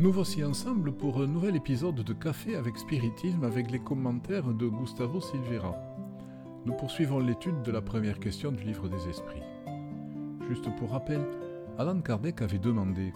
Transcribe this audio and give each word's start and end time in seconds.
Nous 0.00 0.12
voici 0.12 0.42
ensemble 0.42 0.92
pour 0.92 1.20
un 1.20 1.26
nouvel 1.26 1.56
épisode 1.56 1.96
de 1.96 2.12
Café 2.14 2.56
avec 2.56 2.78
Spiritisme 2.78 3.44
avec 3.44 3.70
les 3.70 3.80
commentaires 3.80 4.54
de 4.54 4.66
Gustavo 4.66 5.20
Silveira. 5.20 5.76
Nous 6.64 6.72
poursuivons 6.72 7.18
l'étude 7.18 7.60
de 7.60 7.70
la 7.70 7.82
première 7.82 8.18
question 8.18 8.50
du 8.50 8.64
livre 8.64 8.88
des 8.88 9.10
esprits. 9.10 9.42
Juste 10.48 10.74
pour 10.78 10.92
rappel, 10.92 11.20
Alan 11.76 12.00
Kardec 12.00 12.40
avait 12.40 12.58
demandé 12.58 13.12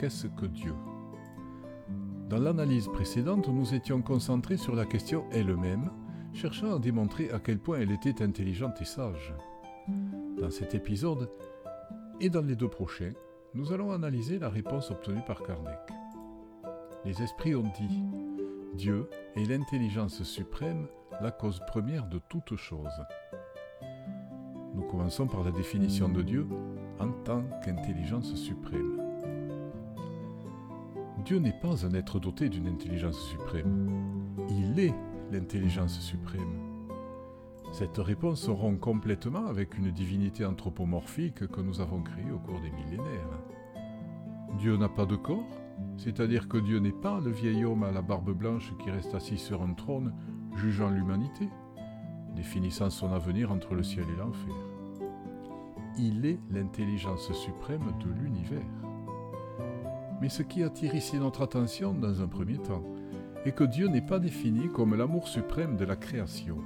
Qu'est-ce 0.00 0.28
que 0.28 0.46
Dieu? 0.46 0.72
Dans 2.30 2.38
l'analyse 2.38 2.88
précédente, 2.88 3.48
nous 3.48 3.74
étions 3.74 4.00
concentrés 4.00 4.56
sur 4.56 4.74
la 4.74 4.86
question 4.86 5.26
elle-même, 5.30 5.90
cherchant 6.32 6.74
à 6.74 6.78
démontrer 6.78 7.30
à 7.32 7.38
quel 7.38 7.58
point 7.58 7.80
elle 7.80 7.92
était 7.92 8.24
intelligente 8.24 8.80
et 8.80 8.86
sage. 8.86 9.34
Dans 10.40 10.50
cet 10.50 10.74
épisode, 10.74 11.30
et 12.18 12.30
dans 12.30 12.40
les 12.40 12.56
deux 12.56 12.70
prochains, 12.70 13.12
nous 13.52 13.74
allons 13.74 13.92
analyser 13.92 14.38
la 14.38 14.48
réponse 14.48 14.90
obtenue 14.90 15.20
par 15.26 15.42
Kardec. 15.42 16.03
Les 17.04 17.22
esprits 17.22 17.54
ont 17.54 17.70
dit 17.78 18.02
Dieu 18.74 19.10
est 19.36 19.44
l'intelligence 19.44 20.22
suprême, 20.22 20.86
la 21.20 21.30
cause 21.30 21.60
première 21.66 22.06
de 22.06 22.18
toute 22.30 22.56
chose. 22.56 23.04
Nous 24.74 24.82
commençons 24.84 25.26
par 25.26 25.44
la 25.44 25.50
définition 25.50 26.08
de 26.08 26.22
Dieu 26.22 26.46
en 26.98 27.10
tant 27.24 27.42
qu'intelligence 27.62 28.34
suprême. 28.34 29.02
Dieu 31.26 31.38
n'est 31.38 31.58
pas 31.60 31.84
un 31.84 31.92
être 31.92 32.18
doté 32.18 32.48
d'une 32.48 32.68
intelligence 32.68 33.20
suprême. 33.28 34.34
Il 34.48 34.80
est 34.80 34.94
l'intelligence 35.30 36.00
suprême. 36.00 36.88
Cette 37.72 37.98
réponse 37.98 38.48
rompt 38.48 38.80
complètement 38.80 39.46
avec 39.46 39.76
une 39.76 39.90
divinité 39.90 40.46
anthropomorphique 40.46 41.46
que 41.48 41.60
nous 41.60 41.82
avons 41.82 42.02
créée 42.02 42.30
au 42.30 42.38
cours 42.38 42.60
des 42.60 42.70
millénaires. 42.70 43.40
Dieu 44.58 44.76
n'a 44.76 44.88
pas 44.88 45.06
de 45.06 45.16
corps, 45.16 45.63
c'est-à-dire 45.96 46.48
que 46.48 46.58
Dieu 46.58 46.78
n'est 46.78 46.92
pas 46.92 47.20
le 47.20 47.30
vieil 47.30 47.64
homme 47.64 47.84
à 47.84 47.92
la 47.92 48.02
barbe 48.02 48.32
blanche 48.32 48.72
qui 48.82 48.90
reste 48.90 49.14
assis 49.14 49.38
sur 49.38 49.62
un 49.62 49.74
trône, 49.74 50.12
jugeant 50.56 50.90
l'humanité, 50.90 51.48
définissant 52.34 52.90
son 52.90 53.12
avenir 53.12 53.52
entre 53.52 53.74
le 53.74 53.82
ciel 53.82 54.04
et 54.14 54.18
l'enfer. 54.18 54.54
Il 55.98 56.26
est 56.26 56.40
l'intelligence 56.50 57.32
suprême 57.32 57.92
de 58.00 58.10
l'univers. 58.10 58.60
Mais 60.20 60.28
ce 60.28 60.42
qui 60.42 60.62
attire 60.62 60.94
ici 60.94 61.18
notre 61.18 61.42
attention 61.42 61.92
dans 61.92 62.20
un 62.20 62.26
premier 62.26 62.58
temps 62.58 62.82
est 63.44 63.52
que 63.52 63.64
Dieu 63.64 63.88
n'est 63.88 64.00
pas 64.00 64.18
défini 64.18 64.68
comme 64.68 64.94
l'amour 64.94 65.28
suprême 65.28 65.76
de 65.76 65.84
la 65.84 65.96
création. 65.96 66.58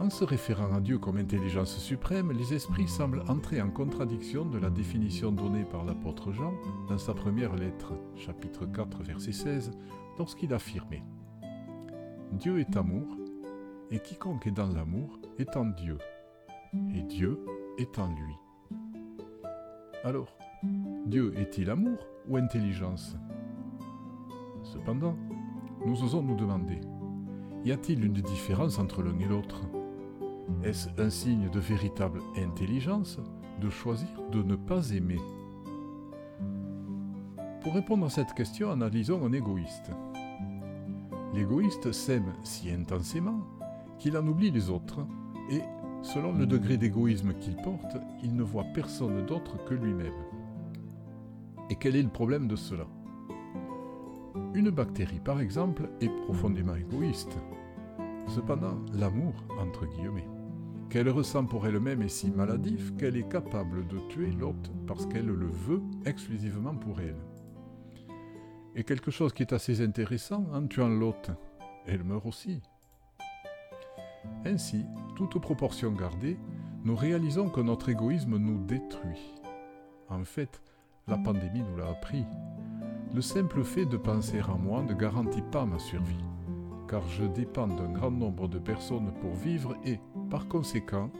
En 0.00 0.10
se 0.10 0.22
référant 0.22 0.72
à 0.72 0.80
Dieu 0.80 0.96
comme 0.98 1.16
intelligence 1.16 1.76
suprême, 1.76 2.30
les 2.30 2.54
esprits 2.54 2.86
semblent 2.86 3.24
entrer 3.26 3.60
en 3.60 3.68
contradiction 3.68 4.44
de 4.44 4.56
la 4.56 4.70
définition 4.70 5.32
donnée 5.32 5.64
par 5.64 5.84
l'apôtre 5.84 6.30
Jean 6.30 6.54
dans 6.88 6.98
sa 6.98 7.14
première 7.14 7.56
lettre, 7.56 7.94
chapitre 8.14 8.64
4, 8.64 9.02
verset 9.02 9.32
16, 9.32 9.72
lorsqu'il 10.16 10.54
affirmait 10.54 11.02
Dieu 12.30 12.60
est 12.60 12.76
amour, 12.76 13.08
et 13.90 13.98
quiconque 13.98 14.46
est 14.46 14.52
dans 14.52 14.68
l'amour 14.68 15.18
est 15.36 15.56
en 15.56 15.64
Dieu, 15.64 15.98
et 16.94 17.02
Dieu 17.02 17.40
est 17.76 17.98
en 17.98 18.08
lui. 18.14 18.34
Alors, 20.04 20.38
Dieu 21.06 21.34
est-il 21.36 21.70
amour 21.70 21.98
ou 22.28 22.36
intelligence? 22.36 23.16
Cependant, 24.62 25.16
nous 25.84 26.04
osons 26.04 26.22
nous 26.22 26.36
demander, 26.36 26.80
y 27.64 27.72
a-t-il 27.72 28.04
une 28.04 28.12
différence 28.12 28.78
entre 28.78 29.02
l'un 29.02 29.18
et 29.18 29.26
l'autre? 29.26 29.62
Est-ce 30.62 30.88
un 30.98 31.10
signe 31.10 31.48
de 31.50 31.60
véritable 31.60 32.20
intelligence 32.36 33.18
de 33.60 33.70
choisir 33.70 34.08
de 34.32 34.42
ne 34.42 34.56
pas 34.56 34.90
aimer? 34.90 35.20
Pour 37.62 37.74
répondre 37.74 38.06
à 38.06 38.10
cette 38.10 38.34
question, 38.34 38.70
analysons 38.70 39.24
un 39.24 39.32
égoïste. 39.32 39.90
L'égoïste 41.34 41.92
s'aime 41.92 42.32
si 42.42 42.70
intensément 42.70 43.40
qu'il 43.98 44.16
en 44.16 44.26
oublie 44.26 44.50
les 44.50 44.70
autres 44.70 45.00
et, 45.50 45.60
selon 46.02 46.32
le 46.32 46.46
degré 46.46 46.76
d'égoïsme 46.76 47.34
qu'il 47.34 47.56
porte, 47.56 47.96
il 48.22 48.34
ne 48.34 48.42
voit 48.42 48.64
personne 48.74 49.26
d'autre 49.26 49.62
que 49.64 49.74
lui-même. 49.74 50.14
Et 51.70 51.74
quel 51.74 51.96
est 51.96 52.02
le 52.02 52.08
problème 52.08 52.48
de 52.48 52.56
cela? 52.56 52.86
Une 54.54 54.70
bactérie, 54.70 55.20
par 55.20 55.40
exemple, 55.40 55.90
est 56.00 56.08
profondément 56.24 56.74
égoïste. 56.74 57.36
Cependant, 58.28 58.76
l'amour, 58.94 59.34
entre 59.60 59.86
guillemets, 59.86 60.28
qu'elle 60.90 61.08
ressent 61.08 61.44
pour 61.44 61.66
elle-même 61.66 62.02
est 62.02 62.08
si 62.08 62.30
maladif 62.30 62.94
qu'elle 62.96 63.16
est 63.16 63.28
capable 63.28 63.86
de 63.86 63.98
tuer 64.08 64.30
l'hôte 64.30 64.70
parce 64.86 65.06
qu'elle 65.06 65.26
le 65.26 65.46
veut 65.46 65.82
exclusivement 66.04 66.74
pour 66.74 67.00
elle? 67.00 67.16
Et 68.74 68.84
quelque 68.84 69.10
chose 69.10 69.32
qui 69.32 69.42
est 69.42 69.52
assez 69.52 69.82
intéressant, 69.82 70.46
en 70.52 70.66
tuant 70.66 70.88
l'hôte, 70.88 71.30
elle 71.86 72.04
meurt 72.04 72.26
aussi. 72.26 72.60
Ainsi, 74.44 74.84
toute 75.16 75.40
proportion 75.40 75.92
gardée, 75.92 76.38
nous 76.84 76.96
réalisons 76.96 77.50
que 77.50 77.60
notre 77.60 77.88
égoïsme 77.88 78.36
nous 78.36 78.64
détruit. 78.64 79.34
En 80.08 80.24
fait, 80.24 80.62
la 81.06 81.18
pandémie 81.18 81.62
nous 81.62 81.76
l'a 81.76 81.88
appris. 81.88 82.24
Le 83.14 83.20
simple 83.20 83.64
fait 83.64 83.86
de 83.86 83.96
penser 83.96 84.40
à 84.40 84.54
moi 84.54 84.82
ne 84.82 84.94
garantit 84.94 85.42
pas 85.50 85.64
ma 85.64 85.78
survie 85.78 86.24
car 86.88 87.06
je 87.08 87.24
dépends 87.24 87.68
d'un 87.68 87.90
grand 87.92 88.10
nombre 88.10 88.48
de 88.48 88.58
personnes 88.58 89.12
pour 89.20 89.34
vivre 89.34 89.76
et, 89.84 90.00
par 90.30 90.48
conséquent, 90.48 91.10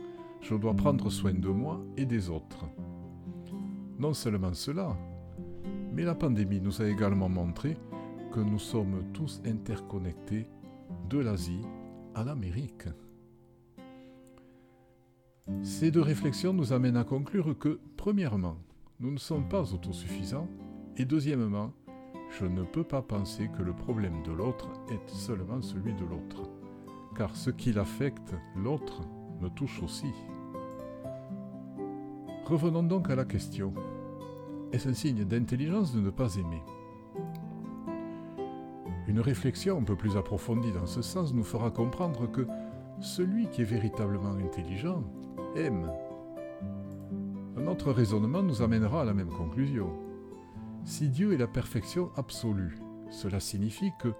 je 0.40 0.54
dois 0.54 0.74
prendre 0.74 1.10
soin 1.10 1.32
de 1.32 1.48
moi 1.48 1.80
et 1.96 2.06
des 2.06 2.30
autres. 2.30 2.64
Non 3.98 4.14
seulement 4.14 4.54
cela, 4.54 4.96
mais 5.92 6.04
la 6.04 6.14
pandémie 6.14 6.60
nous 6.60 6.80
a 6.80 6.88
également 6.88 7.28
montré 7.28 7.76
que 8.32 8.40
nous 8.40 8.58
sommes 8.58 9.04
tous 9.12 9.40
interconnectés 9.44 10.46
de 11.08 11.18
l'Asie 11.18 11.62
à 12.14 12.24
l'Amérique. 12.24 12.84
Ces 15.62 15.90
deux 15.90 16.02
réflexions 16.02 16.52
nous 16.52 16.72
amènent 16.72 16.98
à 16.98 17.04
conclure 17.04 17.58
que, 17.58 17.80
premièrement, 17.96 18.58
nous 19.00 19.10
ne 19.10 19.18
sommes 19.18 19.48
pas 19.48 19.72
autosuffisants, 19.72 20.48
et 20.96 21.04
deuxièmement, 21.04 21.72
je 22.38 22.44
ne 22.44 22.62
peux 22.62 22.84
pas 22.84 23.00
penser 23.00 23.48
que 23.56 23.62
le 23.62 23.72
problème 23.72 24.22
de 24.24 24.32
l'autre 24.32 24.68
est 24.90 25.08
seulement 25.08 25.62
celui 25.62 25.94
de 25.94 26.04
l'autre, 26.04 26.50
car 27.18 27.34
ce 27.34 27.50
qui 27.50 27.72
l'affecte, 27.72 28.36
l'autre, 28.54 29.02
me 29.40 29.48
touche 29.48 29.82
aussi. 29.82 30.12
Revenons 32.46 32.84
donc 32.84 33.10
à 33.10 33.16
la 33.16 33.24
question. 33.24 33.74
Est-ce 34.72 34.88
un 34.88 34.94
signe 34.94 35.24
d'intelligence 35.24 35.92
de 35.92 36.00
ne 36.00 36.10
pas 36.10 36.36
aimer? 36.36 36.62
Une 39.08 39.18
réflexion 39.18 39.78
un 39.78 39.82
peu 39.82 39.96
plus 39.96 40.16
approfondie 40.16 40.70
dans 40.70 40.86
ce 40.86 41.02
sens 41.02 41.34
nous 41.34 41.42
fera 41.42 41.72
comprendre 41.72 42.30
que 42.30 42.46
celui 43.00 43.48
qui 43.48 43.62
est 43.62 43.64
véritablement 43.64 44.34
intelligent 44.34 45.02
aime. 45.56 45.90
Un 47.56 47.66
autre 47.66 47.90
raisonnement 47.90 48.44
nous 48.44 48.62
amènera 48.62 49.02
à 49.02 49.04
la 49.04 49.14
même 49.14 49.30
conclusion. 49.30 49.90
Si 50.84 51.08
Dieu 51.08 51.32
est 51.32 51.38
la 51.38 51.48
perfection 51.48 52.12
absolue, 52.14 52.78
cela 53.10 53.40
signifie 53.40 53.90
que 53.98 54.12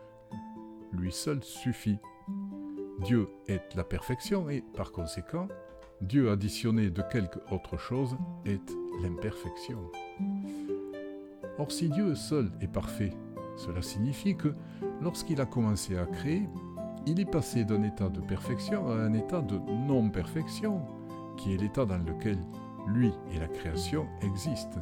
lui 0.93 1.13
seul 1.13 1.45
suffit. 1.45 2.01
Dieu 3.05 3.29
est 3.47 3.75
la 3.77 3.85
perfection 3.85 4.51
et, 4.51 4.63
par 4.77 4.91
conséquent, 4.91 5.49
Dieu 6.01 6.31
additionné 6.31 6.91
de 6.91 7.03
quelque 7.03 7.39
autre 7.53 7.77
chose 7.77 8.17
est 8.45 8.77
l'imperfection. 9.03 9.79
Or, 11.59 11.71
si 11.71 11.89
Dieu 11.89 12.15
seul 12.15 12.51
est 12.61 12.73
parfait, 12.73 13.13
cela 13.57 13.83
signifie 13.83 14.37
que, 14.37 14.55
lorsqu'il 15.01 15.41
a 15.41 15.47
commencé 15.47 15.97
à 15.97 16.07
créer, 16.07 16.49
il 17.07 17.21
est 17.21 17.31
passé 17.31 17.65
d'un 17.65 17.83
état 17.85 18.09
de 18.09 18.21
perfection 18.21 18.89
à 18.89 18.95
un 18.95 19.13
état 19.15 19.43
de 19.43 19.59
non-perfection, 19.87 20.81
qui 21.37 21.55
est 21.55 21.57
l'état 21.57 21.85
dans 21.85 21.99
lequel 21.99 22.39
lui 22.89 23.13
et 23.33 23.39
la 23.39 23.49
création 23.49 24.07
existent. 24.23 24.81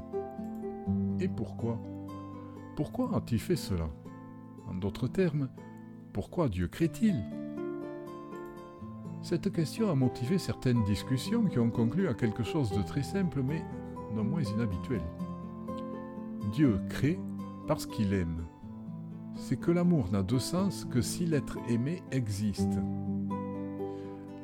Et 1.20 1.28
pourquoi? 1.28 1.78
Pourquoi 2.76 3.14
a-t-il 3.16 3.40
fait 3.40 3.56
cela? 3.56 3.88
En 4.68 4.74
d'autres 4.74 5.08
termes, 5.08 5.48
pourquoi 6.12 6.48
Dieu 6.48 6.68
crée-t-il? 6.68 7.14
Cette 9.22 9.52
question 9.52 9.90
a 9.90 9.94
motivé 9.94 10.38
certaines 10.38 10.84
discussions 10.84 11.44
qui 11.44 11.58
ont 11.58 11.70
conclu 11.70 12.08
à 12.08 12.14
quelque 12.14 12.42
chose 12.42 12.70
de 12.70 12.82
très 12.82 13.02
simple 13.02 13.42
mais 13.42 13.64
non 14.14 14.24
moins 14.24 14.42
inhabituel. 14.42 15.02
Dieu 16.52 16.80
crée 16.88 17.18
parce 17.66 17.86
qu'il 17.86 18.12
aime. 18.14 18.46
C'est 19.34 19.58
que 19.58 19.70
l'amour 19.70 20.10
n'a 20.12 20.22
de 20.22 20.38
sens 20.38 20.84
que 20.84 21.02
si 21.02 21.26
l'être 21.26 21.58
aimé 21.68 22.02
existe. 22.12 22.78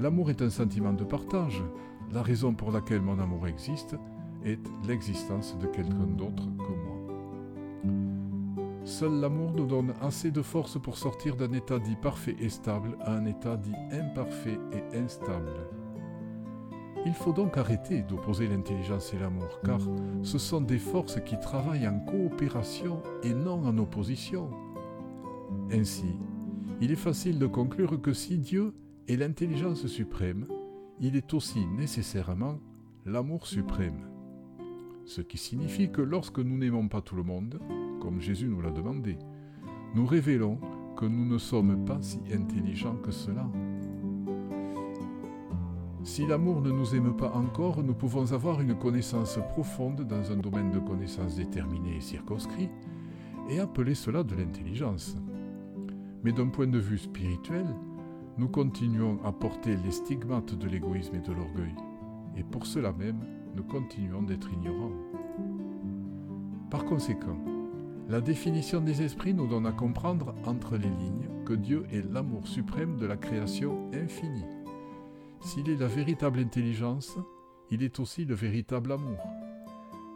L'amour 0.00 0.30
est 0.30 0.42
un 0.42 0.50
sentiment 0.50 0.92
de 0.92 1.04
partage. 1.04 1.62
La 2.12 2.22
raison 2.22 2.52
pour 2.52 2.72
laquelle 2.72 3.00
mon 3.00 3.18
amour 3.18 3.46
existe, 3.46 3.96
est 4.44 4.60
l'existence 4.86 5.56
de 5.58 5.66
quelqu'un 5.66 6.06
d'autre. 6.16 6.48
Seul 9.02 9.19
l'amour 9.19 9.50
nous 9.50 9.66
donne 9.66 9.94
assez 10.00 10.31
de 10.31 10.43
force 10.43 10.81
pour 10.81 10.96
sortir 10.96 11.34
d'un 11.34 11.52
état 11.54 11.81
dit 11.81 11.96
parfait 11.96 12.37
et 12.38 12.49
stable 12.49 12.96
à 13.00 13.16
un 13.16 13.26
état 13.26 13.56
dit 13.56 13.75
imparfait 13.90 14.60
et 14.72 14.96
instable. 14.96 15.66
Il 17.04 17.12
faut 17.12 17.32
donc 17.32 17.56
arrêter 17.56 18.02
d'opposer 18.02 18.46
l'intelligence 18.46 19.12
et 19.12 19.19
l'amour, 19.19 19.58
car 19.64 19.81
ce 20.22 20.38
sont 20.38 20.60
des 20.60 20.78
forces 20.78 21.20
qui 21.25 21.37
travaillent 21.40 21.88
en 21.88 21.99
coopération 21.99 23.02
et 23.25 23.34
non 23.34 23.66
en 23.66 23.76
opposition. 23.78 24.49
Ainsi, 25.72 26.14
il 26.81 26.93
est 26.93 26.94
facile 26.94 27.40
de 27.40 27.49
conclure 27.49 28.00
que 28.00 28.12
si 28.12 28.38
Dieu 28.38 28.72
est 29.08 29.16
l'intelligence 29.16 29.84
suprême, 29.88 30.46
il 31.00 31.16
est 31.16 31.34
aussi 31.34 31.66
nécessairement 31.66 32.60
l'amour 33.04 33.49
suprême. 33.49 34.12
Ce 35.14 35.20
qui 35.20 35.37
signifie 35.37 35.91
que 35.91 36.00
lorsque 36.00 36.38
nous 36.38 36.56
n'aimons 36.56 36.88
pas 36.88 37.03
tout 37.03 37.17
le 37.17 37.23
monde, 37.23 37.61
comme 38.00 38.23
Jésus 38.23 38.49
nous 38.49 38.62
l'a 38.62 38.70
demandé, 38.70 39.19
nous 39.94 40.06
révélons 40.06 40.59
que 40.97 41.05
nous 41.05 41.26
ne 41.26 41.37
sommes 41.37 41.85
pas 41.85 41.99
si 42.00 42.19
intelligents 42.32 42.97
que 42.97 43.11
cela. 43.11 43.47
Si 46.03 46.26
l'amour 46.26 46.62
ne 46.62 46.70
nous 46.70 46.94
aime 46.94 47.14
pas 47.14 47.31
encore, 47.35 47.82
nous 47.82 47.93
pouvons 47.93 48.32
avoir 48.32 48.62
une 48.62 48.79
connaissance 48.79 49.38
profonde 49.50 50.00
dans 50.00 50.32
un 50.32 50.38
domaine 50.38 50.70
de 50.70 50.79
connaissance 50.79 51.37
déterminé 51.37 51.97
et 51.97 52.00
circonscrit, 52.00 52.70
et 53.50 53.61
appeler 53.61 53.94
cela 53.94 54.23
de 54.23 54.35
l'intelligence. 54.35 55.19
Mais 56.25 56.32
d'un 56.32 56.49
point 56.49 56.69
de 56.69 56.79
vue 56.79 56.97
spirituel, 56.97 57.67
nous 58.38 58.49
continuons 58.49 59.23
à 59.26 59.32
porter 59.32 59.76
les 59.85 59.91
stigmates 59.91 60.55
de 60.55 60.69
l'égoïsme 60.69 61.17
et 61.17 61.29
de 61.29 61.35
l'orgueil, 61.35 61.75
et 62.38 62.44
pour 62.44 62.64
cela 62.64 62.94
même, 62.94 63.20
nous 63.54 63.64
continuons 63.64 64.22
d'être 64.22 64.52
ignorants. 64.52 64.93
Par 66.70 66.84
conséquent, 66.84 67.38
la 68.08 68.20
définition 68.20 68.81
des 68.81 69.02
esprits 69.02 69.34
nous 69.34 69.46
donne 69.46 69.66
à 69.66 69.72
comprendre 69.72 70.34
entre 70.46 70.76
les 70.76 70.88
lignes 70.88 71.28
que 71.44 71.52
Dieu 71.52 71.87
est 71.90 72.02
l'amour 72.12 72.46
suprême 72.46 72.96
de 72.96 73.06
la 73.06 73.16
création 73.16 73.90
infinie. 73.93 74.44
S'il 75.40 75.69
est 75.69 75.76
la 75.76 75.87
véritable 75.87 76.38
intelligence, 76.38 77.19
il 77.70 77.82
est 77.82 78.00
aussi 78.00 78.25
le 78.25 78.34
véritable 78.34 78.93
amour, 78.93 79.19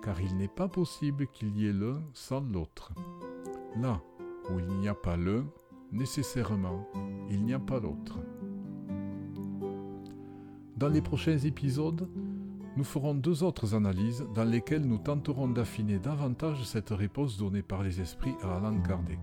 car 0.03 0.21
il 0.21 0.37
n'est 0.37 0.49
pas 0.49 0.69
possible 0.69 1.27
qu'il 1.29 1.57
y 1.57 1.67
ait 1.67 1.73
l'un 1.73 2.03
sans 2.13 2.41
l'autre. 2.41 2.93
Là 3.81 4.01
où 4.51 4.59
il 4.59 4.67
n'y 4.79 4.89
a 4.89 4.95
pas 4.95 5.17
l'un, 5.17 5.45
nécessairement, 5.93 6.87
il 7.31 7.45
n'y 7.45 7.55
a 7.55 7.59
pas 7.59 7.81
l'autre. 7.81 8.19
Dans 10.77 10.89
les 10.89 11.01
prochains 11.01 11.39
épisodes, 11.39 12.09
nous 12.77 12.85
ferons 12.85 13.15
deux 13.15 13.43
autres 13.43 13.75
analyses 13.75 14.25
dans 14.35 14.45
lesquelles 14.45 14.85
nous 14.85 14.99
tenterons 14.99 15.49
d'affiner 15.49 15.99
davantage 15.99 16.63
cette 16.65 16.91
réponse 16.91 17.39
donnée 17.39 17.63
par 17.63 17.83
les 17.83 18.01
esprits 18.01 18.35
à 18.43 18.57
Alan 18.57 18.79
Kardec. 18.81 19.19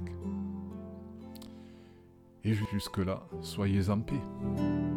Et 2.44 2.54
jusque-là, 2.54 3.24
soyez 3.42 3.90
en 3.90 4.02
paix. 4.02 4.93